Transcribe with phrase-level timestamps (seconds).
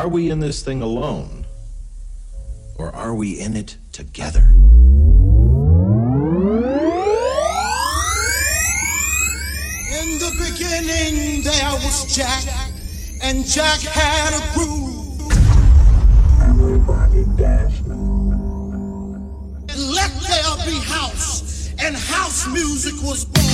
[0.00, 1.44] Are we in this thing alone?
[2.78, 4.40] Or are we in it together?
[4.40, 4.56] In
[10.16, 12.46] the beginning, there was Jack,
[13.22, 15.20] and Jack had a groove.
[16.48, 17.78] Everybody dance
[19.76, 23.49] Let there be house, and house music was born.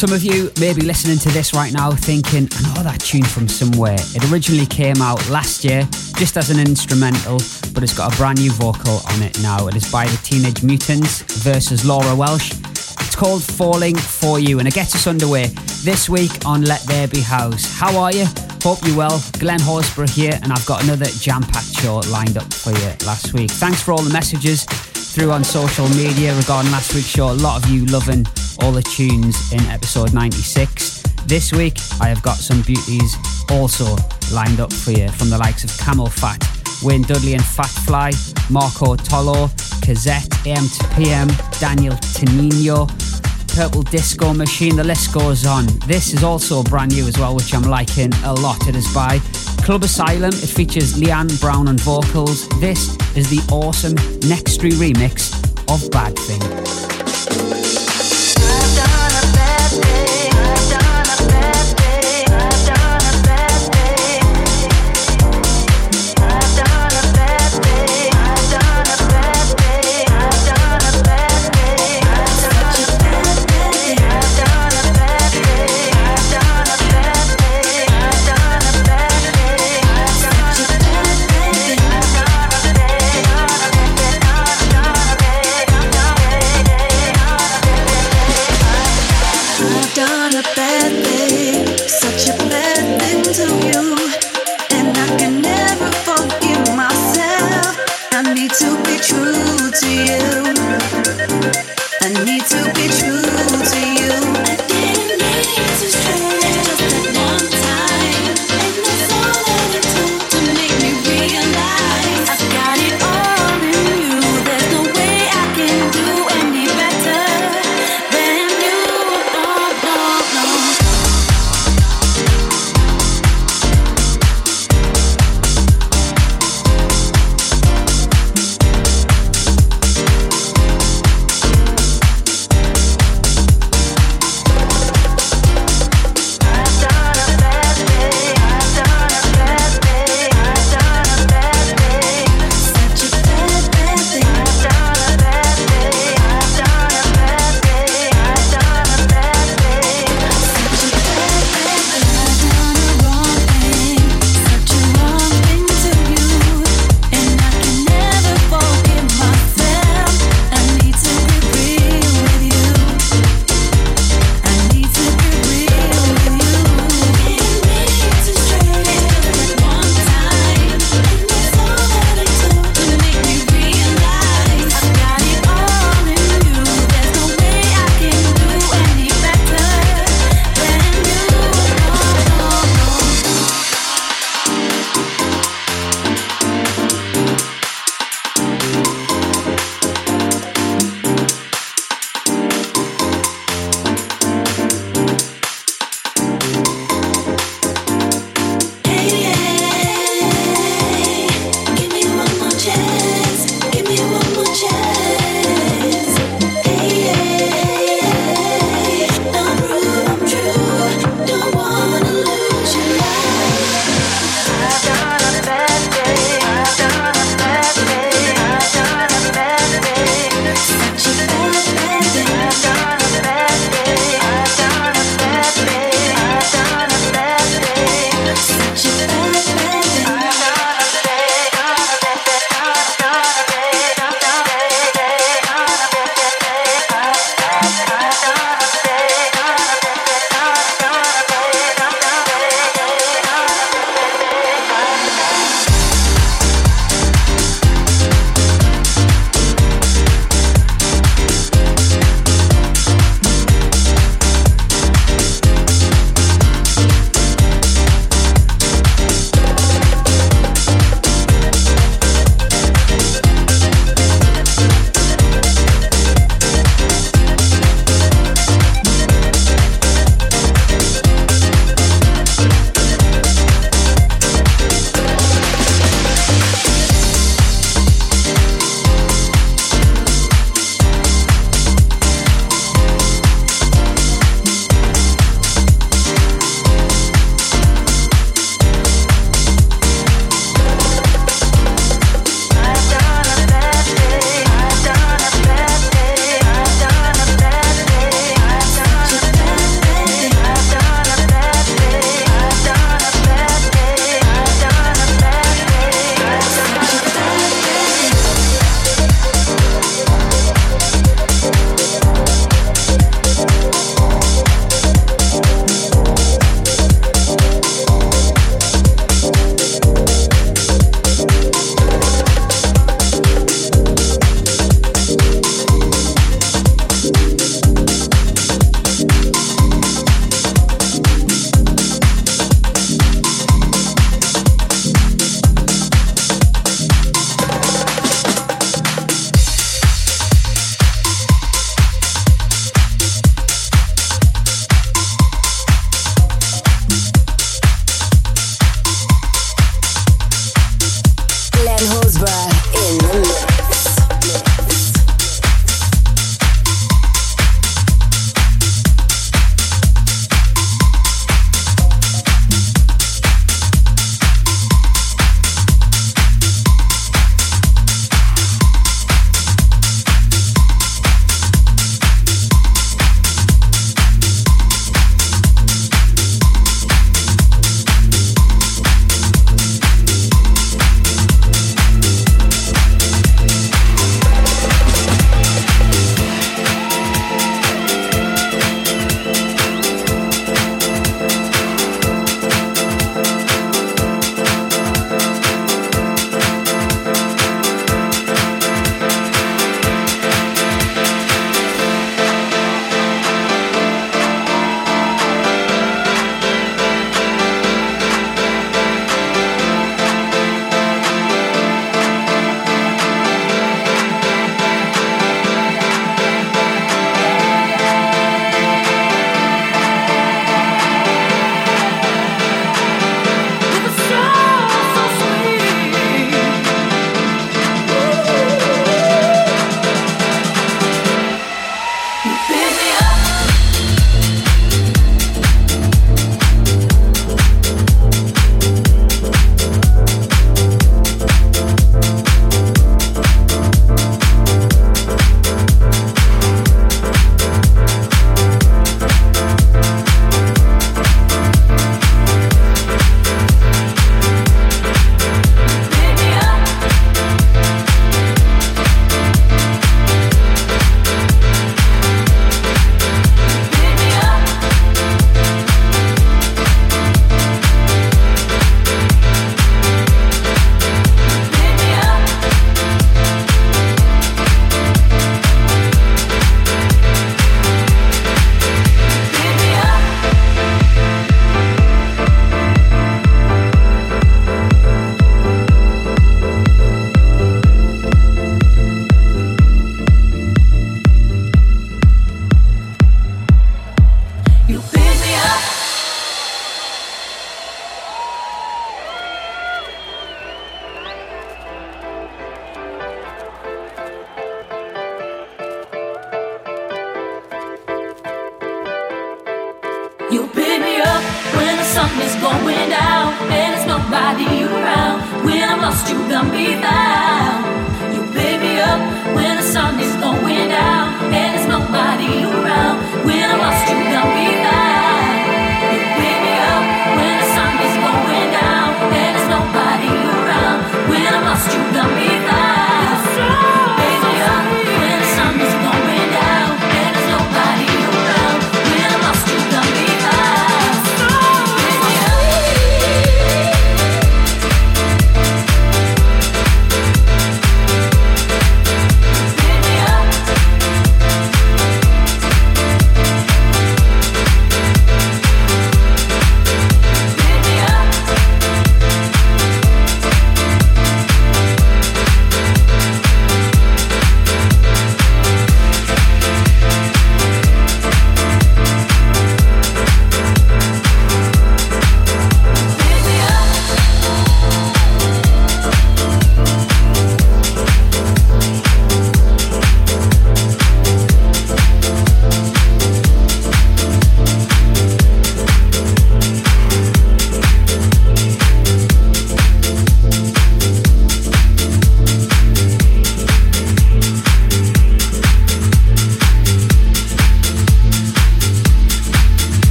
[0.00, 3.22] Some of you may be listening to this right now thinking, I know that tune
[3.22, 3.98] from somewhere.
[4.14, 5.86] It originally came out last year
[6.16, 7.36] just as an instrumental,
[7.74, 9.68] but it's got a brand new vocal on it now.
[9.68, 12.50] It is by the Teenage Mutants versus Laura Welsh.
[12.62, 15.48] It's called Falling For You and it gets us underway
[15.84, 17.70] this week on Let There Be House.
[17.78, 18.24] How are you?
[18.62, 19.22] Hope you're well.
[19.38, 23.34] Glen Horsborough here, and I've got another jam packed show lined up for you last
[23.34, 23.50] week.
[23.50, 24.64] Thanks for all the messages
[25.10, 27.32] through on social media regarding last week's show.
[27.32, 28.24] A lot of you loving
[28.60, 31.02] all the tunes in episode 96.
[31.26, 33.16] This week, I have got some beauties
[33.50, 33.96] also
[34.32, 38.12] lined up for you from the likes of CamelPhat, Wayne Dudley and Fat Fly,
[38.50, 39.48] Marco Tolo,
[39.82, 41.28] Kazette, AM to PM,
[41.58, 42.86] Daniel Tenino,
[43.54, 45.66] Purple Disco Machine, the list goes on.
[45.86, 48.68] This is also brand new as well, which I'm liking a lot.
[48.68, 49.18] It is by
[49.60, 50.30] Club Asylum.
[50.32, 52.48] It features Leanne Brown on vocals.
[52.60, 55.32] This is the awesome Nextory remix
[55.72, 57.69] of Bad Thing.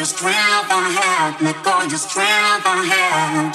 [0.00, 1.42] your strength I had.
[1.42, 3.52] Let go your strength I had.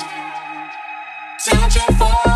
[1.39, 2.34] Searching for.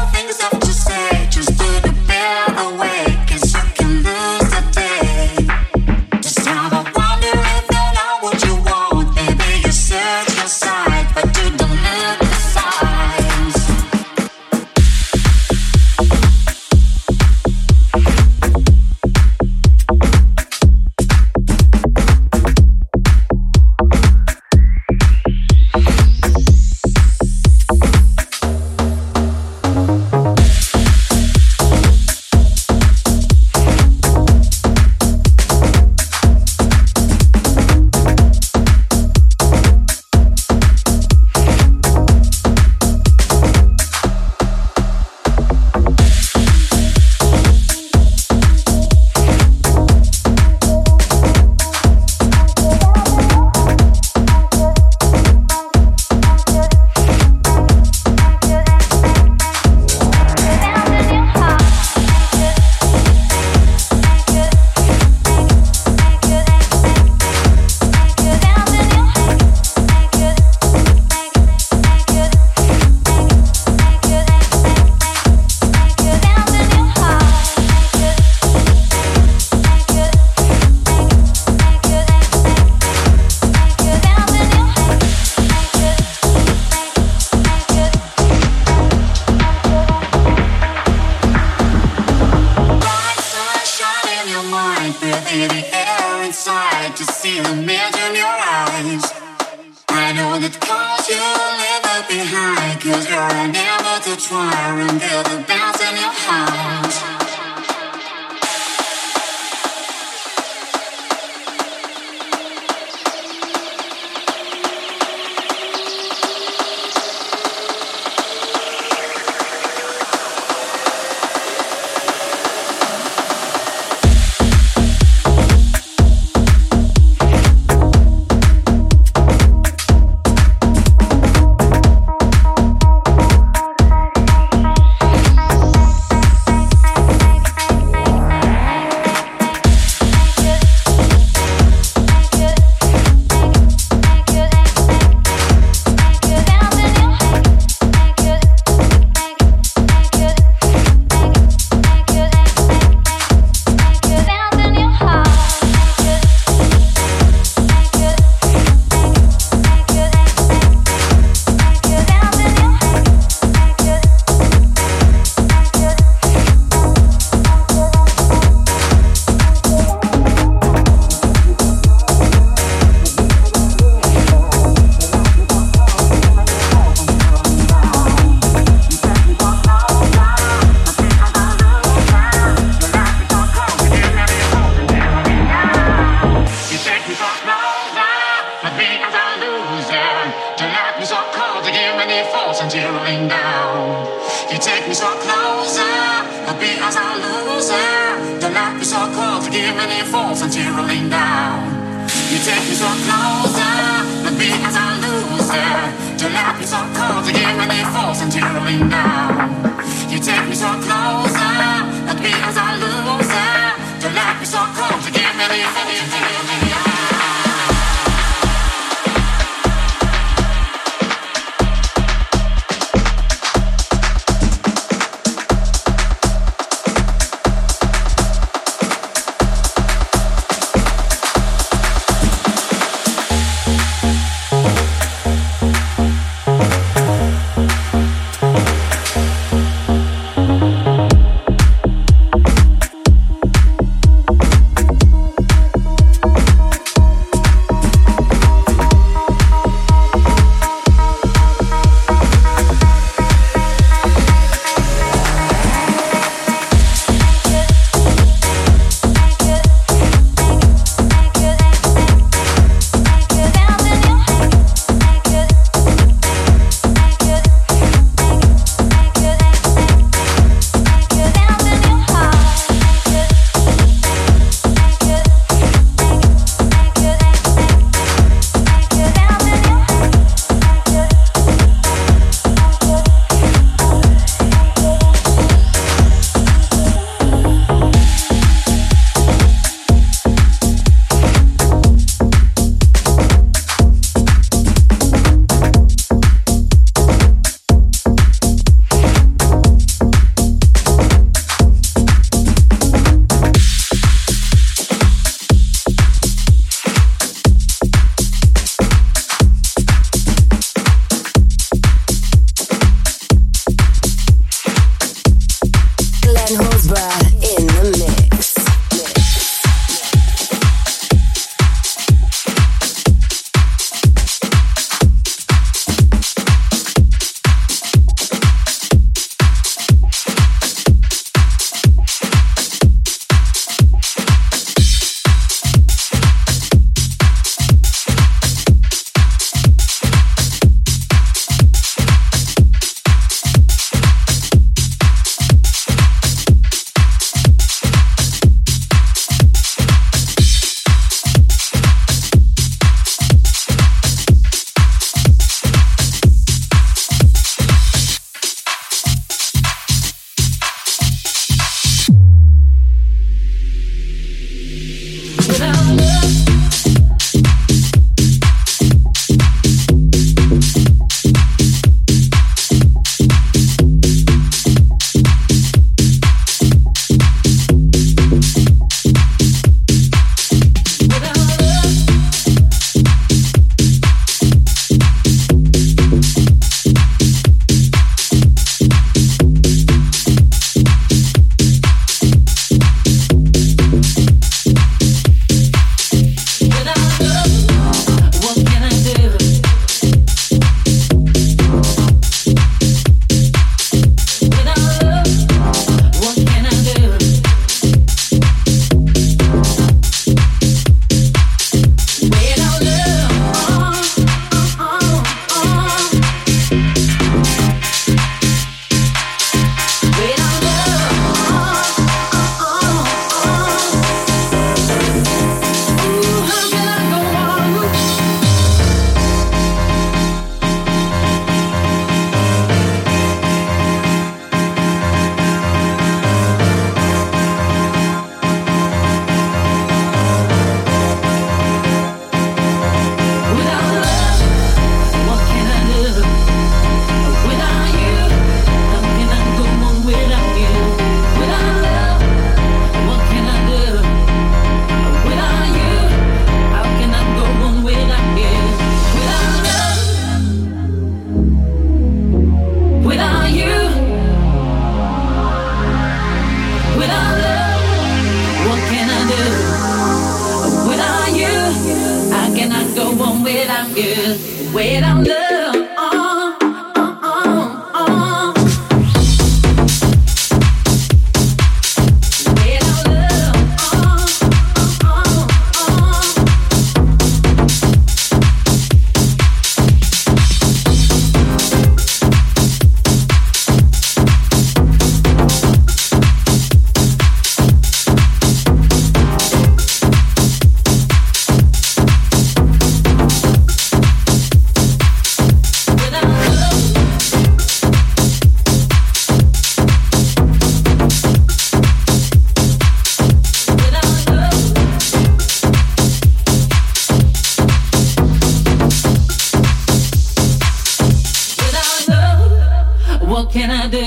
[523.39, 523.99] what can I do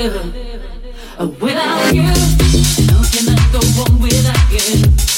[1.41, 2.03] without you?
[2.03, 5.12] How can I go on without you?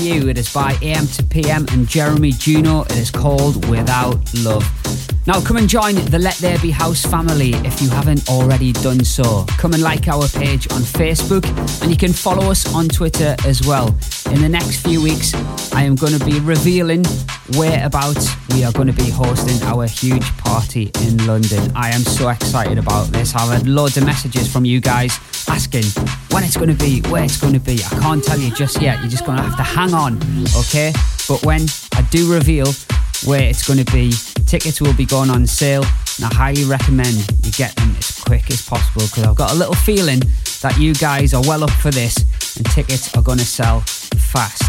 [0.00, 2.82] You it is by AM to PM and Jeremy Juno.
[2.82, 4.64] It is called Without Love.
[5.26, 9.04] Now, come and join the Let There Be House family if you haven't already done
[9.04, 9.44] so.
[9.58, 11.44] Come and like our page on Facebook,
[11.82, 13.88] and you can follow us on Twitter as well.
[14.30, 15.34] In the next few weeks,
[15.74, 17.04] I am going to be revealing
[17.56, 21.72] whereabouts we are going to be hosting our huge party in London.
[21.74, 23.34] I am so excited about this.
[23.34, 25.84] I've had loads of messages from you guys asking
[26.30, 27.74] when it's going to be, where it's going to be.
[27.84, 29.00] I can't tell you just yet.
[29.00, 30.18] You're just going to have to hang on,
[30.56, 30.92] okay?
[31.28, 32.66] But when I do reveal
[33.24, 34.12] where it's going to be,
[34.46, 35.84] tickets will be going on sale.
[36.16, 39.54] And I highly recommend you get them as quick as possible because I've got a
[39.54, 40.20] little feeling
[40.62, 42.16] that you guys are well up for this
[42.56, 44.67] and tickets are going to sell fast.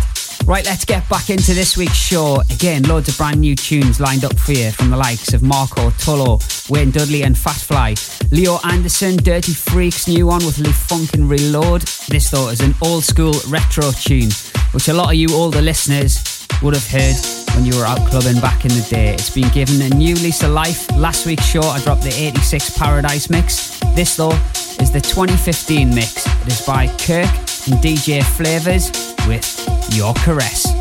[0.50, 2.42] Right, let's get back into this week's show.
[2.50, 5.92] Again, loads of brand new tunes lined up for you from the likes of Marco
[5.92, 7.94] Tullo, Wayne Dudley and Fat Fly.
[8.32, 11.84] Leo Anderson, Dirty Freaks, new one with Lee Funk and Reload.
[12.08, 14.32] This though is an old school retro tune,
[14.72, 17.16] which a lot of you older listeners would have heard
[17.56, 19.14] when you were out clubbing back in the day.
[19.14, 20.90] It's been given a new lease of life.
[20.96, 23.80] Last week's show, I dropped the 86 Paradise mix.
[23.94, 24.34] This though
[24.82, 26.26] is the 2015 mix.
[26.26, 27.30] It is by Kirk
[27.68, 30.79] and DJ Flavours with Your Caress.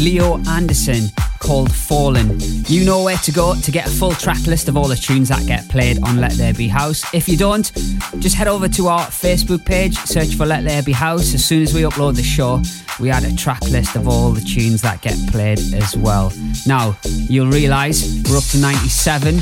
[0.00, 2.38] Leo Anderson called Fallen.
[2.66, 5.28] You know where to go to get a full track list of all the tunes
[5.28, 7.02] that get played on Let There Be House.
[7.12, 7.70] If you don't,
[8.18, 11.34] just head over to our Facebook page, search for Let There Be House.
[11.34, 12.62] As soon as we upload the show,
[12.98, 16.32] we add a track list of all the tunes that get played as well.
[16.66, 19.40] Now, you'll realise we're up to 97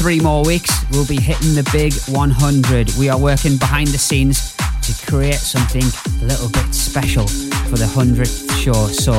[0.00, 2.94] three more weeks, we'll be hitting the big 100.
[2.98, 5.82] We are working behind the scenes to create something
[6.22, 8.86] a little bit special for the 100th show.
[8.86, 9.12] So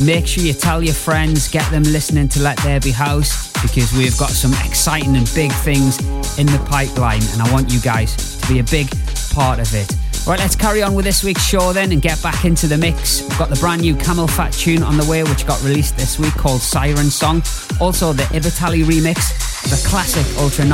[0.00, 3.92] make sure you tell your friends, get them listening to Let There Be House because
[3.92, 5.98] we've got some exciting and big things
[6.38, 8.88] in the pipeline, and I want you guys to be a big
[9.32, 9.90] part of it.
[10.26, 13.22] Right, let's carry on with this week's show then and get back into the mix.
[13.22, 16.34] We've got the brand new CamelPhat tune on the way, which got released this week
[16.34, 17.42] called Siren Song.
[17.80, 20.64] Also, the Ivitali remix, the classic Ultra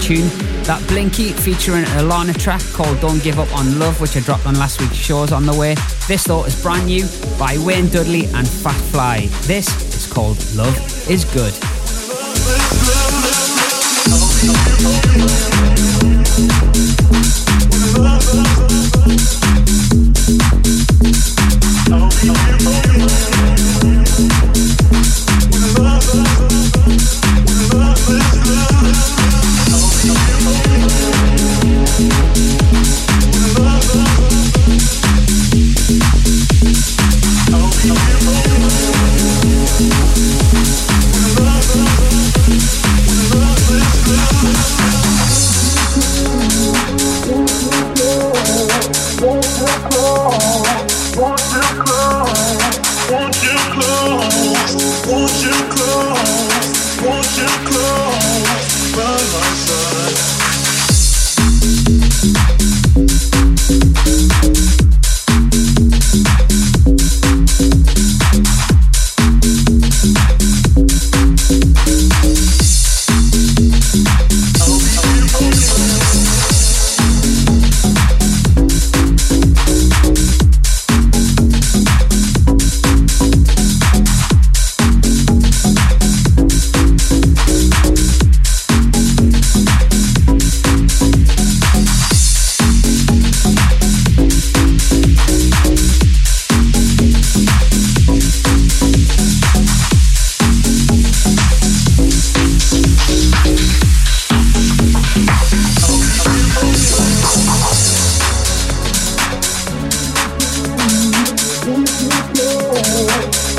[0.00, 0.28] tune.
[0.64, 4.54] That Blinky featuring Alana track called Don't Give Up on Love, which I dropped on
[4.54, 5.74] last week's shows on the way.
[6.06, 7.06] This though is brand new
[7.38, 9.26] by Wayne Dudley and Fat Fly.
[9.42, 10.76] This is called Love
[11.10, 11.54] is Good.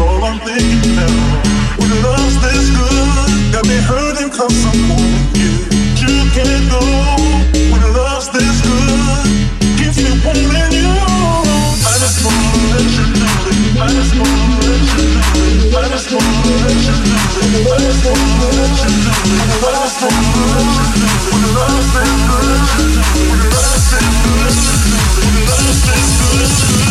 [0.00, 0.96] all I'm thinking.
[1.78, 5.52] When love's this good, got me hurting cause I'm wanting you.
[6.02, 6.82] You can't go
[7.70, 9.26] when love's this good.
[9.78, 10.90] Keeps me wanting you.
[11.84, 13.78] I just wanna let you know, it.
[13.78, 15.74] I just wanna let you know, it.
[15.74, 17.66] I just wanna let you know, it.
[17.66, 19.18] I just wanna let you know.
[19.30, 19.62] it.
[19.62, 21.22] I just wanna let you do it.
[21.30, 22.58] When love's this good,
[23.30, 24.54] when love's this good,
[25.20, 26.08] when love's this
[26.78, 26.83] good.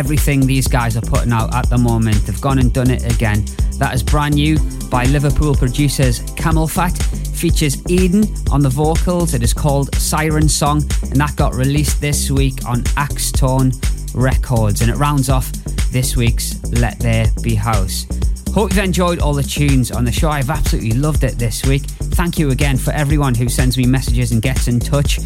[0.00, 2.16] Everything these guys are putting out at the moment.
[2.24, 3.44] They've gone and done it again.
[3.76, 4.58] That is brand new
[4.88, 7.36] by Liverpool producers CamelPhat.
[7.36, 9.34] Features Eden on the vocals.
[9.34, 13.74] It is called Siren Song, and that got released this week on Axtone
[14.14, 14.80] Records.
[14.80, 15.52] And it rounds off
[15.92, 18.06] this week's Let There Be House.
[18.54, 20.30] Hope you've enjoyed all the tunes on the show.
[20.30, 21.82] I've absolutely loved it this week.
[21.82, 25.18] Thank you again for everyone who sends me messages and gets in touch.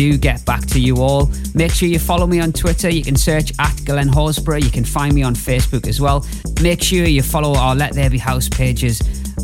[0.00, 1.30] Do get back to you all.
[1.52, 2.88] Make sure you follow me on Twitter.
[2.88, 4.64] You can search at Glen Horsborough.
[4.64, 6.24] You can find me on Facebook as well.
[6.62, 9.02] Make sure you follow our Let There Be House pages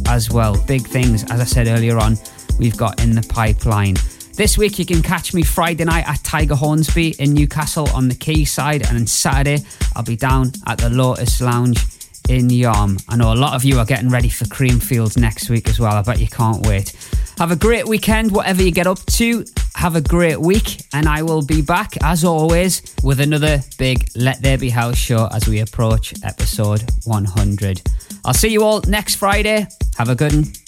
[0.08, 0.56] as well.
[0.66, 2.16] Big things, as I said earlier on,
[2.58, 3.96] we've got in the pipeline.
[4.32, 8.14] This week you can catch me Friday night at Tiger Hornsby in Newcastle on the
[8.14, 9.62] Quayside, and on Saturday
[9.94, 11.84] I'll be down at the Lotus Lounge
[12.30, 13.04] in Yarm.
[13.10, 15.92] I know a lot of you are getting ready for Creamfields next week as well.
[15.92, 16.94] I bet you can't wait.
[17.36, 19.44] Have a great weekend, whatever you get up to.
[19.76, 24.42] Have a great week, and I will be back as always with another big Let
[24.42, 27.82] There Be House show as we approach episode 100.
[28.24, 29.66] I'll see you all next Friday.
[29.98, 30.65] Have a good one.